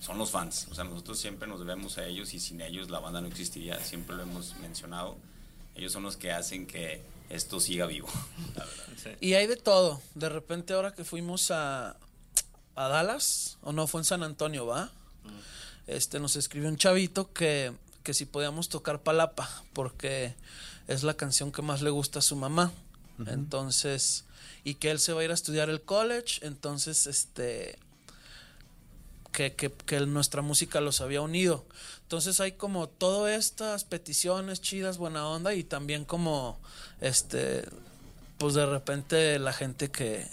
son 0.00 0.18
los 0.18 0.30
fans. 0.32 0.66
O 0.70 0.74
sea, 0.74 0.82
nosotros 0.84 1.20
siempre 1.20 1.46
nos 1.46 1.60
debemos 1.60 1.96
a 1.98 2.06
ellos 2.06 2.34
y 2.34 2.40
sin 2.40 2.60
ellos 2.60 2.90
la 2.90 2.98
banda 2.98 3.20
no 3.20 3.28
existiría. 3.28 3.78
Siempre 3.78 4.16
lo 4.16 4.22
hemos 4.22 4.56
mencionado. 4.56 5.16
Ellos 5.76 5.92
son 5.92 6.02
los 6.02 6.16
que 6.16 6.32
hacen 6.32 6.66
que 6.66 7.02
esto 7.32 7.60
siga 7.60 7.86
vivo. 7.86 8.08
La 8.54 8.64
verdad. 8.64 9.16
Y 9.20 9.34
hay 9.34 9.46
de 9.46 9.56
todo. 9.56 10.00
De 10.14 10.28
repente 10.28 10.74
ahora 10.74 10.92
que 10.92 11.04
fuimos 11.04 11.50
a, 11.50 11.96
a 12.76 12.88
Dallas, 12.88 13.58
o 13.62 13.72
no, 13.72 13.86
fue 13.86 14.00
en 14.00 14.04
San 14.04 14.22
Antonio, 14.22 14.66
¿va? 14.66 14.90
Este, 15.86 16.20
nos 16.20 16.36
escribió 16.36 16.68
un 16.68 16.76
chavito 16.76 17.32
que, 17.32 17.72
que 18.02 18.14
si 18.14 18.26
podíamos 18.26 18.68
tocar 18.68 19.02
Palapa, 19.02 19.48
porque 19.72 20.34
es 20.86 21.02
la 21.02 21.14
canción 21.14 21.50
que 21.52 21.62
más 21.62 21.82
le 21.82 21.90
gusta 21.90 22.20
a 22.20 22.22
su 22.22 22.36
mamá. 22.36 22.72
Entonces, 23.26 24.24
y 24.64 24.74
que 24.74 24.90
él 24.90 24.98
se 24.98 25.12
va 25.12 25.22
a 25.22 25.24
ir 25.24 25.30
a 25.30 25.34
estudiar 25.34 25.70
el 25.70 25.82
college, 25.82 26.44
entonces, 26.46 27.06
este, 27.06 27.78
que, 29.32 29.54
que, 29.54 29.70
que 29.70 30.00
nuestra 30.00 30.42
música 30.42 30.80
los 30.80 31.00
había 31.00 31.22
unido. 31.22 31.66
Entonces 32.02 32.40
hay 32.40 32.52
como 32.52 32.88
todas 32.88 33.34
estas 33.34 33.84
peticiones 33.84 34.60
chidas, 34.60 34.98
buena 34.98 35.26
onda, 35.26 35.54
y 35.54 35.64
también 35.64 36.04
como, 36.04 36.60
este, 37.00 37.64
pues 38.38 38.54
de 38.54 38.66
repente 38.66 39.38
la 39.38 39.52
gente 39.52 39.90
que, 39.90 40.26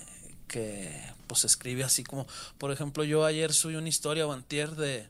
que 0.47 0.91
pues 1.27 1.45
escribe 1.45 1.83
así 1.83 2.03
como, 2.03 2.27
por 2.57 2.71
ejemplo, 2.71 3.03
yo 3.03 3.23
ayer 3.23 3.53
subí 3.53 3.75
una 3.75 3.87
historia 3.87 4.27
o 4.27 4.33
antier 4.33 4.75
de, 4.75 5.07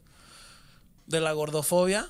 de 1.08 1.22
la 1.22 1.32
gordofobia 1.32 2.08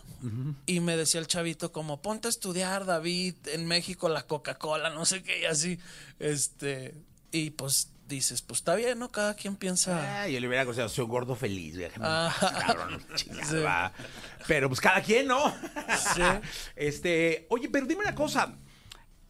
y 0.66 0.82
me 0.82 0.98
decía 0.98 1.22
el 1.22 1.28
chavito 1.28 1.72
como, 1.72 2.02
ponte 2.02 2.28
a 2.28 2.30
estudiar, 2.30 2.86
David, 2.86 3.36
en 3.46 3.66
México 3.66 4.10
la 4.10 4.24
Coca-Cola, 4.28 4.90
no 4.90 5.06
sé 5.06 5.24
qué, 5.24 5.42
y 5.42 5.46
así, 5.46 5.80
este, 6.20 6.96
y 7.32 7.52
pues 7.52 7.88
dices, 8.10 8.42
pues 8.42 8.60
está 8.60 8.76
bien, 8.76 9.00
¿no? 9.00 9.10
Cada 9.12 9.36
quien 9.36 9.56
piensa... 9.56 10.24
Ah, 10.24 10.28
yo 10.28 10.40
le 10.40 10.48
hubiera 10.48 10.66
considerado, 10.66 10.90
soy 10.94 11.06
un 11.06 11.12
gordo 11.12 11.36
feliz. 11.36 11.78
Ah. 12.02 12.36
Cabrón, 12.68 13.02
chingada, 13.16 13.94
Sí. 13.96 14.04
Pero 14.48 14.68
pues 14.68 14.82
cada 14.82 15.02
quien, 15.02 15.28
¿no? 15.28 15.50
Sí. 16.16 16.22
Este, 16.76 17.46
oye, 17.50 17.70
pero 17.70 17.86
dime 17.86 18.02
una 18.02 18.16
cosa. 18.16 18.58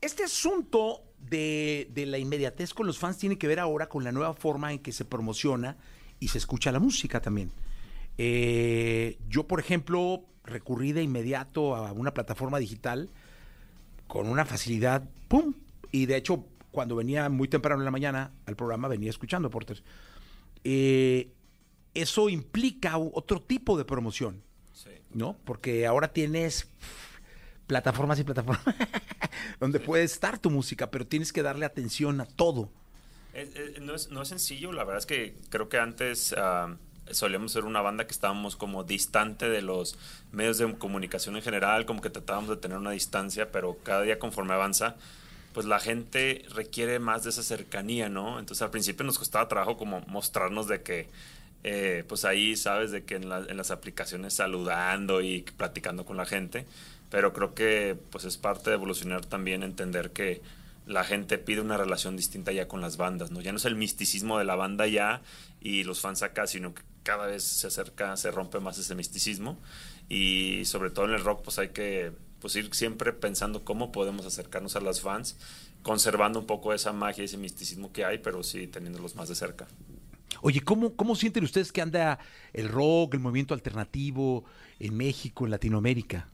Este 0.02 0.24
asunto 0.24 1.04
de, 1.20 1.90
de 1.92 2.06
la 2.06 2.18
inmediatez 2.18 2.74
con 2.74 2.88
los 2.88 2.98
fans 2.98 3.18
tiene 3.18 3.38
que 3.38 3.48
ver 3.48 3.60
ahora 3.60 3.90
con 3.90 4.04
la 4.04 4.12
nueva 4.12 4.34
forma 4.34 4.72
en 4.72 4.80
que 4.80 4.92
se 4.92 5.06
promociona 5.06 5.78
y 6.20 6.30
se 6.30 6.38
escucha 6.38 6.72
la 6.72 6.80
música 6.80 7.22
también. 7.22 7.52
Eh, 8.18 9.18
yo, 9.30 9.48
por 9.48 9.60
ejemplo, 9.60 10.26
recurrí 10.44 10.92
de 10.92 11.04
inmediato 11.04 11.76
a 11.76 11.92
una 11.92 12.14
plataforma 12.14 12.60
digital 12.60 13.10
con 14.08 14.28
una 14.28 14.46
facilidad, 14.46 15.04
¡pum! 15.28 15.54
Y 15.92 16.06
de 16.06 16.18
hecho, 16.18 16.46
cuando 16.72 16.96
venía 16.96 17.30
muy 17.30 17.48
temprano 17.48 17.82
en 17.82 17.86
la 17.86 17.92
mañana 17.92 18.32
al 18.46 18.56
programa, 18.56 18.88
venía 18.88 19.10
escuchando 19.10 19.50
Porter. 19.50 19.84
Eh, 20.64 21.32
eso 21.94 22.30
implica 22.30 22.98
otro 22.98 23.42
tipo 23.42 23.78
de 23.78 23.86
promoción, 23.86 24.44
¿no? 25.12 25.38
Porque 25.46 25.88
ahora 25.88 26.14
tienes 26.14 26.70
plataformas 27.68 28.20
y 28.20 28.24
plataformas 28.24 28.64
donde 29.60 29.80
puede 29.80 30.04
estar 30.04 30.40
tu 30.40 30.50
música, 30.50 30.92
pero 30.92 31.06
tienes 31.06 31.34
que 31.34 31.44
darle 31.44 31.66
atención 31.66 32.22
a 32.22 32.26
todo. 32.26 32.70
No, 33.82 33.96
es, 33.96 34.10
no 34.10 34.22
es 34.22 34.28
sencillo, 34.28 34.72
la 34.72 34.84
verdad 34.84 35.00
es 35.00 35.06
que 35.06 35.36
creo 35.50 35.70
que 35.70 35.78
antes 35.78 36.34
ah, 36.38 36.76
solíamos 37.12 37.52
ser 37.52 37.66
una 37.66 37.82
banda 37.82 38.06
que 38.06 38.12
estábamos 38.12 38.56
como 38.56 38.84
distante 38.84 39.50
de 39.50 39.62
los 39.62 39.98
medios 40.32 40.58
de 40.58 40.74
comunicación 40.78 41.36
en 41.36 41.42
general, 41.42 41.86
como 41.86 42.02
que 42.02 42.10
tratábamos 42.10 42.50
de 42.50 42.58
tener 42.58 42.78
una 42.78 42.92
distancia, 42.92 43.52
pero 43.52 43.78
cada 43.84 44.02
día 44.02 44.20
conforme 44.20 44.54
avanza, 44.54 44.96
pues 45.60 45.68
la 45.68 45.82
gente 45.82 46.46
requiere 46.56 47.00
más 47.00 47.25
de 47.25 47.32
esa 47.32 47.44
cercanía, 47.44 48.08
¿no? 48.08 48.39
Entonces 48.39 48.62
al 48.62 48.72
principio 48.72 49.06
nos 49.06 49.20
costaba 49.20 49.50
trabajo 49.50 49.75
como 49.75 50.00
mostrarnos 50.08 50.70
de 50.70 50.84
que, 50.84 51.10
eh, 51.66 52.06
pues 52.08 52.24
ahí 52.24 52.56
sabes 52.56 52.92
de 52.92 53.04
que 53.04 53.16
en, 53.16 53.28
la- 53.28 53.46
en 53.46 53.58
las 53.58 53.70
aplicaciones 53.70 54.34
saludando 54.34 55.20
y 55.20 55.42
platicando 55.58 56.06
con 56.06 56.16
la 56.16 56.25
gente, 56.25 56.66
pero 57.10 57.34
creo 57.34 57.56
que 57.56 57.98
pues 58.10 58.24
es 58.24 58.38
parte 58.38 58.70
de 58.70 58.78
evolucionar 58.78 59.25
también 59.25 59.62
entender 59.63 60.12
que 60.12 60.42
la 60.88 61.04
gente 61.04 61.38
pide 61.38 61.60
una 61.60 61.75
relación 61.75 62.16
distinta 62.16 62.54
ya 62.54 62.70
con 62.70 62.80
las 62.80 62.96
bandas, 62.96 63.30
¿no? 63.32 63.42
Ya 63.42 63.51
no 63.51 63.58
es 63.58 63.66
el 63.66 63.75
misticismo 63.75 64.39
de 64.39 64.46
la 64.46 64.56
banda 64.56 64.88
ya 64.88 65.22
y 65.60 65.84
los 65.84 66.00
fans 66.00 66.24
acá, 66.24 66.48
sino 66.48 66.74
que 66.74 66.84
cada 67.04 67.25
vez 67.28 67.44
se 67.44 67.68
acerca, 67.68 68.16
se 68.16 68.32
rompe 68.32 68.62
más 68.62 68.78
ese 68.78 68.96
misticismo 68.96 69.60
y 70.08 70.63
sobre 70.63 70.89
todo 70.89 71.04
en 71.04 71.12
el 71.16 71.24
rock 71.25 71.44
pues 71.44 71.60
hay 71.60 71.68
que 71.70 72.13
pues 72.39 72.55
ir 72.55 72.74
siempre 72.74 73.13
pensando 73.13 73.63
cómo 73.63 73.91
podemos 73.91 74.25
acercarnos 74.25 74.75
a 74.75 74.81
las 74.81 75.01
fans, 75.01 75.36
conservando 75.84 76.39
un 76.39 76.46
poco 76.46 76.74
esa 76.74 76.93
magia, 76.93 77.24
ese 77.24 77.38
misticismo 77.38 77.91
que 77.91 78.05
hay, 78.05 78.17
pero 78.19 78.43
sí 78.43 78.67
teniéndolos 78.67 79.15
más 79.15 79.29
de 79.29 79.36
cerca. 79.36 79.67
Oye, 80.41 80.62
¿cómo, 80.62 80.96
¿cómo 80.96 81.15
sienten 81.15 81.43
ustedes 81.43 81.72
que 81.72 81.81
anda 81.81 82.19
el 82.53 82.69
rock, 82.69 83.15
el 83.15 83.19
movimiento 83.19 83.53
alternativo 83.53 84.46
en 84.79 84.96
México, 84.96 85.46
en 85.46 85.51
Latinoamérica? 85.51 86.27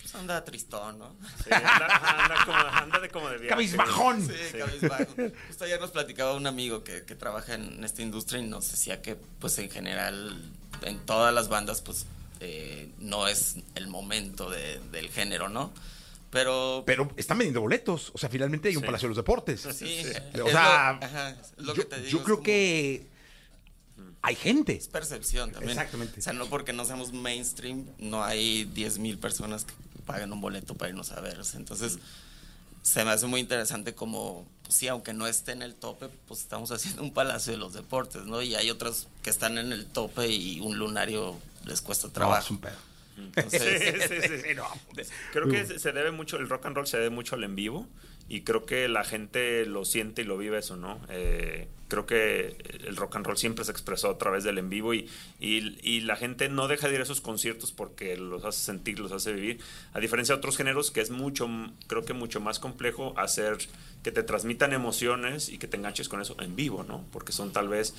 Pues 0.00 0.14
anda 0.16 0.44
tristón, 0.44 0.98
¿no? 0.98 1.16
Sí, 1.42 1.50
anda, 1.50 2.24
anda 2.24 2.44
como, 2.44 2.58
anda 2.58 3.00
de 3.00 3.08
como 3.08 3.28
de 3.28 3.38
viaje. 3.38 3.48
Cabizbajón. 3.50 4.26
Sí, 4.26 4.58
cabizbajo. 4.58 5.14
Justo 5.46 5.64
ayer 5.64 5.80
nos 5.80 5.92
platicaba 5.92 6.34
un 6.34 6.46
amigo 6.46 6.84
que, 6.84 7.04
que 7.04 7.14
trabaja 7.14 7.54
en 7.54 7.82
esta 7.84 8.02
industria 8.02 8.40
y 8.40 8.46
nos 8.46 8.70
decía 8.70 9.00
que, 9.00 9.16
pues 9.16 9.58
en 9.58 9.70
general, 9.70 10.52
en 10.82 10.98
todas 11.06 11.32
las 11.32 11.48
bandas, 11.48 11.80
pues 11.80 12.06
eh, 12.40 12.90
no 12.98 13.28
es 13.28 13.56
el 13.74 13.86
momento 13.88 14.50
de- 14.50 14.80
del 14.92 15.08
género, 15.10 15.48
¿no? 15.48 15.72
Pero, 16.30 16.82
Pero 16.86 17.10
están 17.16 17.38
vendiendo 17.38 17.60
boletos. 17.60 18.10
O 18.14 18.18
sea, 18.18 18.28
finalmente 18.28 18.68
hay 18.68 18.76
un 18.76 18.82
Sí. 18.82 18.86
Palacio 18.86 19.06
de 19.06 19.10
los 19.10 19.16
Deportes. 19.16 19.60
sí, 19.60 20.00
O 20.42 20.48
sea, 20.48 20.98
lo- 20.98 21.04
ajá, 21.06 21.36
lo 21.58 21.74
yo, 21.74 21.82
que 21.82 21.88
te 21.88 21.96
digo, 21.98 22.08
yo 22.10 22.18
es 22.18 22.24
creo 22.24 22.36
como- 22.36 22.44
que 22.44 23.06
hay 24.22 24.34
gente. 24.34 24.74
es 24.74 24.88
percepción 24.88 25.52
también. 25.52 25.70
Exactamente. 25.72 26.18
O 26.18 26.22
sea, 26.22 26.32
no 26.32 26.46
porque 26.46 26.72
no 26.72 26.84
seamos 26.84 27.12
mainstream, 27.12 27.86
no 27.98 28.24
hay 28.24 28.64
10.000 28.64 29.18
personas 29.18 29.64
que, 29.64 29.74
paguen 30.06 30.32
un 30.32 30.40
boleto 30.42 30.74
para 30.74 30.90
irnos 30.90 31.12
a 31.12 31.20
ver. 31.20 31.40
Entonces, 31.54 31.98
se 32.84 33.02
me 33.04 33.10
hace 33.10 33.26
muy 33.26 33.40
interesante 33.40 33.94
como, 33.94 34.46
pues 34.62 34.74
sí, 34.74 34.88
aunque 34.88 35.14
no 35.14 35.26
esté 35.26 35.52
en 35.52 35.62
el 35.62 35.74
tope, 35.74 36.08
pues 36.28 36.40
estamos 36.40 36.70
haciendo 36.70 37.02
un 37.02 37.12
palacio 37.12 37.52
de 37.54 37.58
los 37.58 37.72
deportes, 37.72 38.24
¿no? 38.26 38.42
Y 38.42 38.54
hay 38.54 38.70
otros 38.70 39.08
que 39.22 39.30
están 39.30 39.56
en 39.58 39.72
el 39.72 39.86
tope 39.86 40.28
y 40.28 40.60
un 40.60 40.76
lunario 40.78 41.34
les 41.64 41.80
cuesta 41.80 42.08
No, 42.08 42.12
trabajo. 42.12 42.44
es 42.44 42.50
un 42.50 42.58
pedo. 42.58 42.76
Entonces, 43.16 44.08
Sí, 44.08 44.18
sí, 44.22 44.38
sí. 44.42 44.54
Creo 45.32 45.48
que 45.48 45.64
se- 45.66 45.78
se 45.78 45.92
debe 45.92 46.10
mucho, 46.10 46.36
el 46.36 46.48
rock 46.48 46.66
and 46.66 46.76
roll 46.76 46.86
se 46.86 46.96
debe 46.98 47.10
mucho 47.10 47.36
al 47.36 47.44
en 47.44 47.54
vivo 47.56 47.86
y 48.28 48.40
creo 48.40 48.64
que 48.64 48.88
la 48.88 49.04
gente 49.04 49.66
lo 49.66 49.84
siente 49.84 50.22
y 50.22 50.24
lo 50.24 50.38
vive 50.38 50.58
eso, 50.58 50.76
¿no? 50.76 50.98
Eh, 51.10 51.68
creo 51.88 52.06
que 52.06 52.56
el 52.86 52.96
rock 52.96 53.16
and 53.16 53.26
roll 53.26 53.36
siempre 53.36 53.64
se 53.66 53.70
expresó 53.70 54.08
a 54.10 54.16
través 54.18 54.42
del 54.44 54.56
en 54.58 54.70
vivo 54.70 54.94
y, 54.94 55.08
y, 55.38 55.78
y 55.82 56.00
la 56.00 56.16
gente 56.16 56.48
no 56.48 56.66
deja 56.66 56.88
de 56.88 56.94
ir 56.94 57.00
a 57.00 57.02
esos 57.04 57.20
conciertos 57.20 57.70
porque 57.70 58.16
los 58.16 58.44
hace 58.46 58.64
sentir, 58.64 58.98
los 58.98 59.12
hace 59.12 59.32
vivir, 59.34 59.60
a 59.92 60.00
diferencia 60.00 60.34
de 60.34 60.38
otros 60.38 60.56
géneros 60.56 60.90
que 60.90 61.02
es 61.02 61.10
mucho, 61.10 61.48
creo 61.86 62.04
que 62.04 62.14
mucho 62.14 62.40
más 62.40 62.58
complejo 62.58 63.12
hacer 63.18 63.58
que 64.02 64.10
te 64.10 64.22
transmitan 64.22 64.72
emociones 64.72 65.48
y 65.50 65.58
que 65.58 65.68
te 65.68 65.76
enganches 65.76 66.08
con 66.08 66.20
eso 66.22 66.34
en 66.40 66.56
vivo, 66.56 66.82
¿no? 66.88 67.04
Porque 67.12 67.32
son 67.32 67.52
tal 67.52 67.68
vez 67.68 67.94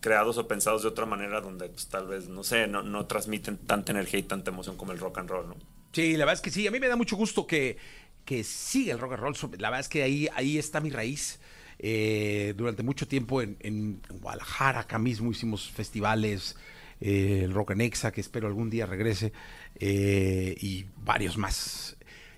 creados 0.00 0.36
o 0.38 0.46
pensados 0.46 0.82
de 0.82 0.88
otra 0.88 1.06
manera 1.06 1.40
donde 1.40 1.68
pues, 1.68 1.88
tal 1.88 2.06
vez, 2.06 2.28
no 2.28 2.44
sé, 2.44 2.66
no, 2.66 2.82
no 2.82 3.06
transmiten 3.06 3.56
tanta 3.58 3.92
energía 3.92 4.20
y 4.20 4.24
tanta 4.24 4.50
emoción 4.50 4.76
como 4.76 4.92
el 4.92 4.98
rock 4.98 5.18
and 5.18 5.30
roll, 5.30 5.48
¿no? 5.48 5.56
Sí, 5.92 6.12
la 6.12 6.24
verdad 6.24 6.34
es 6.34 6.40
que 6.40 6.50
sí. 6.50 6.66
A 6.66 6.70
mí 6.70 6.78
me 6.78 6.88
da 6.88 6.96
mucho 6.96 7.16
gusto 7.16 7.46
que, 7.46 7.78
que 8.24 8.44
siga 8.44 8.92
el 8.92 8.98
rock 8.98 9.12
and 9.12 9.22
roll. 9.22 9.34
La 9.58 9.70
verdad 9.70 9.80
es 9.80 9.88
que 9.88 10.02
ahí, 10.02 10.28
ahí 10.34 10.58
está 10.58 10.80
mi 10.80 10.90
raíz. 10.90 11.40
Eh, 11.82 12.52
durante 12.58 12.82
mucho 12.82 13.08
tiempo 13.08 13.40
en, 13.40 13.56
en 13.60 14.02
Guadalajara, 14.20 14.80
acá 14.80 14.98
mismo 14.98 15.30
hicimos 15.30 15.70
festivales, 15.70 16.56
eh, 17.00 17.40
el 17.44 17.54
Rock 17.54 17.70
and 17.70 17.80
Exa, 17.80 18.12
que 18.12 18.20
espero 18.20 18.46
algún 18.46 18.68
día 18.68 18.84
regrese, 18.84 19.32
eh, 19.76 20.54
y 20.60 20.84
varios 20.98 21.38
más. 21.38 21.96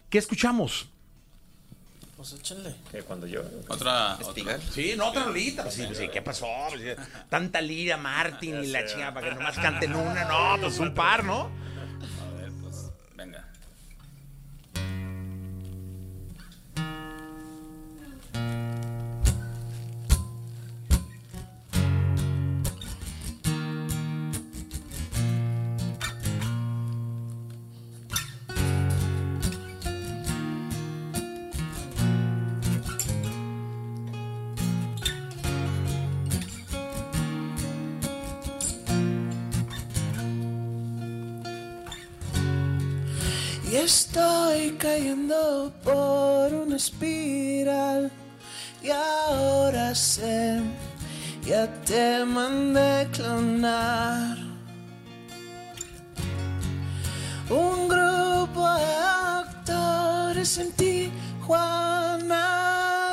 ¿Qué 0.08 0.18
escuchamos? 0.18 0.91
Pues 2.22 2.34
échenle. 2.34 2.72
Que 2.88 3.02
cuando 3.02 3.26
yo... 3.26 3.42
Otra. 3.66 4.16
Espigal. 4.20 4.62
Sí, 4.72 4.94
no, 4.96 5.08
otra 5.08 5.24
rolita. 5.24 5.64
Pues 5.64 5.74
sí, 5.74 5.82
pues 5.86 5.98
sí, 5.98 6.08
¿qué 6.08 6.22
pasó? 6.22 6.46
Pues 6.68 6.96
tanta 7.28 7.60
lira, 7.60 7.96
Martin 7.96 8.62
y 8.62 8.68
la 8.68 8.86
chingada 8.86 9.12
para 9.12 9.28
que 9.28 9.34
nomás 9.34 9.58
canten 9.58 9.92
una. 9.92 10.24
No, 10.26 10.56
pues 10.60 10.78
un 10.78 10.94
par, 10.94 11.24
¿no? 11.24 11.50
Y 43.72 43.76
estoy 43.76 44.72
cayendo 44.72 45.72
por 45.82 46.52
una 46.52 46.76
espiral. 46.76 48.12
Y 48.82 48.90
ahora 48.90 49.94
sé, 49.94 50.60
ya 51.46 51.66
te 51.86 52.22
mandé 52.26 53.08
clonar. 53.12 54.36
Un 57.48 57.88
grupo 57.88 58.74
de 58.74 58.94
actores 59.40 60.58
en 60.58 60.70
Tijuana 60.72 61.96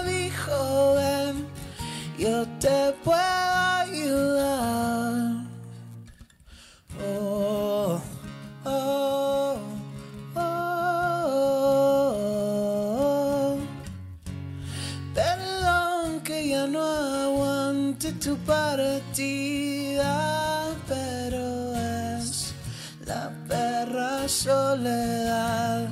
dijo: 0.06 0.96
Ven, 0.96 1.48
yo 2.18 2.46
te 2.60 2.92
pero 20.88 21.76
es 22.18 22.54
la 23.06 23.32
perra 23.48 24.28
soledad. 24.28 25.88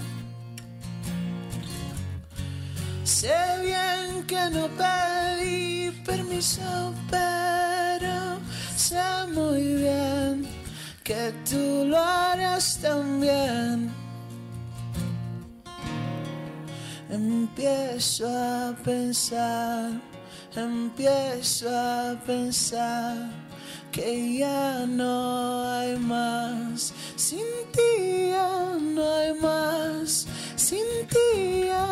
Sé 3.03 3.33
bien 3.63 4.25
que 4.25 4.49
no 4.51 4.67
pedí 4.67 5.91
permiso, 6.05 6.93
pero 7.09 8.39
sé 8.75 9.01
muy 9.33 9.75
bien 9.75 10.47
que 11.03 11.33
tú 11.49 11.85
lo 11.85 11.97
harás 11.97 12.79
también. 12.81 13.91
Empiezo 17.09 18.27
a 18.27 18.75
pensar, 18.83 19.91
empiezo 20.55 21.69
a 21.69 22.15
pensar 22.25 23.29
que 23.91 24.37
ya 24.37 24.85
no 24.85 25.63
hay 25.71 25.97
más. 25.97 26.93
Sin 27.15 27.47
ti 27.71 28.29
ya 28.29 28.77
no 28.79 29.15
hay 29.15 29.33
más. 29.39 30.27
Sin 30.55 30.85
ti 31.09 31.65
ya 31.65 31.85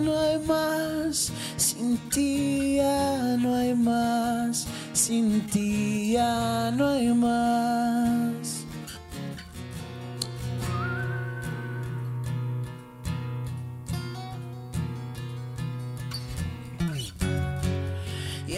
no 0.00 0.18
hay 0.18 0.38
más. 0.38 1.32
Sin 1.56 1.96
ti 2.10 2.76
ya 2.76 3.36
no 3.38 3.54
hay 3.54 3.74
más. 3.74 4.66
Sin 4.92 5.46
ti 5.46 6.12
ya 6.12 6.70
no 6.72 6.88
hay 6.88 7.14
más. 7.14 8.21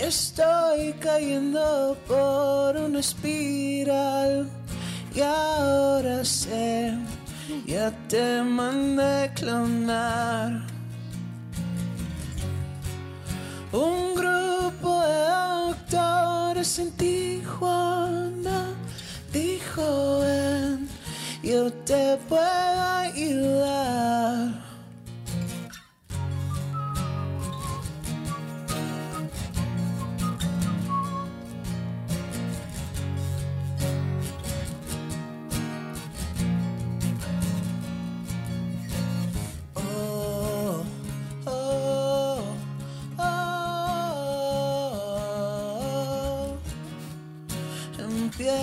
Estoy 0.07 0.93
cayendo 1.01 1.97
por 2.07 2.77
una 2.77 3.01
espiral 3.01 4.49
y 5.15 5.21
ahora 5.21 6.25
sé, 6.25 6.95
ya 7.67 7.91
te 8.09 8.43
mandé 8.43 9.31
clonar. 9.35 10.67
Un 13.73 14.15
grupo 14.15 15.01
de 15.01 15.27
actores 15.73 16.79
en 16.79 16.93
Tijuana 16.93 18.75
dijo, 19.33 20.21
ven, 20.21 20.89
yo 21.43 21.73
te 21.73 22.19
puedo 22.29 23.05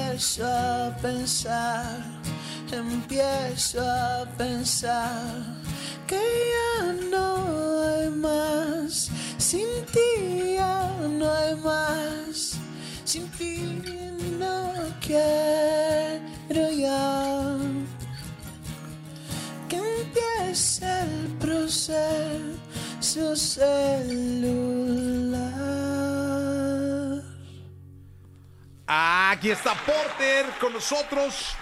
Empiezo 0.01 0.45
a 0.45 0.97
pensar, 1.01 2.01
empiezo 2.71 3.79
a 3.81 4.25
pensar 4.35 5.61
que 6.07 6.19
ya 6.53 6.93
no 7.09 7.83
hay 7.83 8.09
más, 8.09 9.09
sin 9.37 9.67
ti 9.93 10.55
ya 10.55 10.91
no 11.07 11.31
hay 11.31 11.55
más, 11.55 12.57
sin 13.05 13.29
ti 13.37 13.81
no 14.39 14.73
quiero 14.99 16.71
ya 16.71 17.57
que 19.69 19.77
empiece 19.77 20.85
el 20.85 21.27
proceso 21.39 23.35
celular. 23.35 24.81
Aquí 28.93 29.49
está 29.49 29.73
Porter 29.85 30.47
con 30.59 30.73
nosotros. 30.73 31.55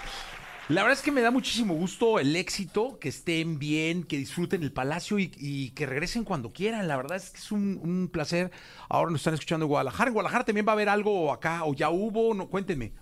La 0.68 0.82
verdad 0.82 0.98
es 0.98 1.04
que 1.04 1.12
me 1.12 1.20
da 1.20 1.30
muchísimo 1.30 1.74
gusto 1.74 2.18
el 2.18 2.34
éxito, 2.34 2.98
que 2.98 3.08
estén 3.08 3.60
bien, 3.60 4.02
que 4.02 4.16
disfruten 4.16 4.64
el 4.64 4.72
palacio 4.72 5.16
y, 5.20 5.30
y 5.36 5.70
que 5.70 5.86
regresen 5.86 6.24
cuando 6.24 6.52
quieran. 6.52 6.88
La 6.88 6.96
verdad 6.96 7.16
es 7.18 7.30
que 7.30 7.38
es 7.38 7.52
un, 7.52 7.78
un 7.84 8.08
placer. 8.08 8.50
Ahora 8.88 9.12
nos 9.12 9.20
están 9.20 9.34
escuchando 9.34 9.64
en 9.66 9.68
Guadalajara. 9.68 10.08
¿En 10.08 10.14
Guadalajara 10.14 10.44
también 10.44 10.66
va 10.66 10.72
a 10.72 10.74
haber 10.74 10.88
algo 10.88 11.32
acá 11.32 11.62
o 11.64 11.72
ya 11.72 11.90
hubo? 11.90 12.34
No, 12.34 12.48
cuéntenme. 12.48 12.94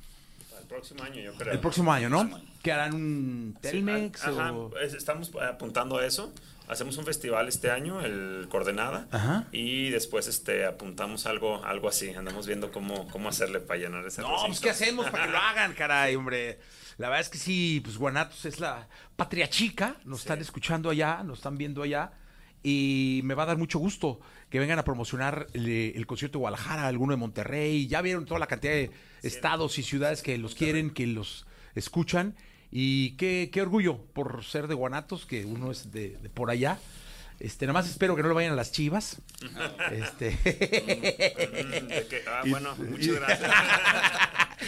próximo 0.68 1.02
año, 1.04 1.22
yo 1.22 1.32
creo. 1.32 1.54
El 1.54 1.60
próximo 1.60 1.90
año, 1.90 2.10
¿no? 2.10 2.18
Próximo 2.18 2.36
año. 2.36 2.58
Que 2.62 2.72
harán 2.72 2.94
un 2.94 3.54
Sí, 3.62 3.68
Telmex 3.70 4.26
o... 4.26 4.72
estamos 4.78 5.32
apuntando 5.36 5.96
a 5.96 6.04
eso. 6.04 6.34
Hacemos 6.68 6.96
un 6.98 7.04
festival 7.04 7.48
este 7.48 7.70
año, 7.70 8.00
el 8.00 8.46
Coordenada, 8.50 9.08
Ajá. 9.10 9.46
y 9.52 9.90
después 9.90 10.26
este 10.28 10.66
apuntamos 10.66 11.26
algo 11.26 11.64
algo 11.64 11.88
así. 11.88 12.10
Andamos 12.10 12.46
viendo 12.46 12.70
cómo, 12.70 13.08
cómo 13.08 13.28
hacerle 13.28 13.60
para 13.60 13.80
llenar 13.80 14.06
ese 14.06 14.20
No, 14.22 14.28
recinto. 14.28 14.46
pues 14.48 14.60
¿qué 14.60 14.70
hacemos 14.70 15.08
para 15.10 15.26
que 15.26 15.32
lo 15.32 15.38
hagan, 15.50 15.72
caray, 15.74 16.14
hombre? 16.16 16.58
La 16.98 17.08
verdad 17.08 17.20
es 17.22 17.28
que 17.28 17.38
sí, 17.38 17.80
pues 17.82 17.96
Guanatos 17.96 18.44
es 18.44 18.60
la 18.60 18.88
patria 19.16 19.48
chica, 19.48 19.96
nos 20.04 20.20
están 20.20 20.40
escuchando 20.40 20.90
allá, 20.90 21.22
nos 21.24 21.38
están 21.38 21.56
viendo 21.56 21.82
allá, 21.82 22.10
y 22.62 23.20
me 23.24 23.34
va 23.34 23.44
a 23.44 23.46
dar 23.46 23.56
mucho 23.56 23.78
gusto 23.78 24.20
que 24.50 24.58
vengan 24.58 24.78
a 24.80 24.84
promocionar 24.84 25.46
el, 25.54 25.68
el 25.68 26.06
concierto 26.06 26.38
de 26.38 26.40
Guadalajara, 26.40 26.86
alguno 26.88 27.12
de 27.12 27.16
Monterrey, 27.18 27.86
ya 27.86 28.02
vieron 28.02 28.24
toda 28.26 28.40
la 28.40 28.46
cantidad 28.48 28.72
de 28.72 28.90
estados 29.22 29.78
y 29.78 29.82
ciudades 29.84 30.22
que 30.22 30.36
los 30.38 30.54
quieren, 30.56 30.90
que 30.90 31.06
los 31.06 31.46
escuchan, 31.76 32.34
y 32.70 33.16
qué, 33.16 33.50
qué 33.52 33.62
orgullo 33.62 33.98
por 34.12 34.44
ser 34.44 34.66
de 34.66 34.74
Guanatos, 34.74 35.26
que 35.26 35.44
uno 35.44 35.70
es 35.70 35.90
de, 35.92 36.18
de 36.22 36.28
por 36.28 36.50
allá. 36.50 36.78
Este, 37.40 37.66
nada 37.66 37.74
más 37.74 37.88
espero 37.88 38.16
que 38.16 38.22
no 38.22 38.28
lo 38.28 38.34
vayan 38.34 38.52
a 38.52 38.56
las 38.56 38.72
chivas. 38.72 39.18
Este. 39.92 40.36
Ah, 42.26 42.42
bueno, 42.46 42.74
muchas 42.76 43.14
gracias. 43.14 43.50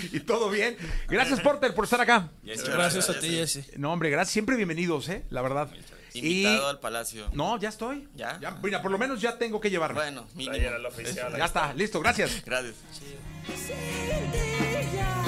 y 0.12 0.20
todo 0.20 0.50
bien. 0.50 0.76
Gracias, 1.08 1.40
Porter, 1.40 1.74
por 1.74 1.84
estar 1.84 2.00
acá. 2.00 2.30
Gracias 2.42 3.10
a 3.10 3.18
ti, 3.18 3.28
Jesse. 3.28 3.76
No, 3.76 3.92
hombre, 3.92 4.10
gracias. 4.10 4.32
Siempre 4.32 4.56
bienvenidos, 4.56 5.08
¿eh? 5.08 5.24
La 5.30 5.42
verdad. 5.42 5.68
Invitado 6.14 6.68
al 6.68 6.80
palacio. 6.80 7.28
No, 7.32 7.58
ya 7.58 7.68
estoy. 7.68 8.08
¿Ya? 8.14 8.38
Mira, 8.62 8.82
por 8.82 8.90
lo 8.90 8.98
menos 8.98 9.20
ya 9.20 9.36
tengo 9.36 9.60
que 9.60 9.70
llevarme. 9.70 10.00
Bueno, 10.00 10.26
mínimo. 10.34 10.68
Oficial. 10.88 11.36
ya 11.36 11.44
está, 11.44 11.74
listo, 11.74 12.00
gracias. 12.00 12.42
Gracias. 12.44 12.76
Ya 14.94 15.19